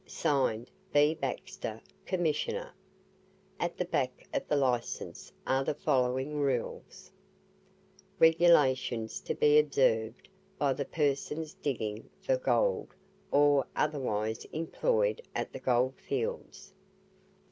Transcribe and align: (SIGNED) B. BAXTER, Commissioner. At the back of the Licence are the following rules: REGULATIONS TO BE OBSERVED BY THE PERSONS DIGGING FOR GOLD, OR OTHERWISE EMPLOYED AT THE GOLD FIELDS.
(SIGNED) 0.07 0.71
B. 0.91 1.13
BAXTER, 1.13 1.79
Commissioner. 2.07 2.73
At 3.59 3.77
the 3.77 3.85
back 3.85 4.25
of 4.33 4.47
the 4.47 4.55
Licence 4.55 5.31
are 5.45 5.63
the 5.63 5.75
following 5.75 6.37
rules: 6.39 7.11
REGULATIONS 8.17 9.19
TO 9.19 9.35
BE 9.35 9.59
OBSERVED 9.59 10.27
BY 10.57 10.73
THE 10.73 10.85
PERSONS 10.85 11.53
DIGGING 11.53 12.09
FOR 12.19 12.37
GOLD, 12.37 12.95
OR 13.29 13.67
OTHERWISE 13.75 14.47
EMPLOYED 14.51 15.21
AT 15.35 15.53
THE 15.53 15.59
GOLD 15.59 15.93
FIELDS. 15.99 16.73